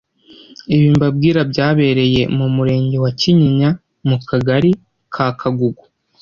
[0.75, 3.69] ibi mbabwira byabereye mu murenge wa kinyinya
[4.07, 4.71] mu kagari
[5.13, 5.83] ka kagugu